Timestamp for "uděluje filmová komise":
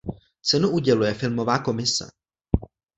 0.71-2.11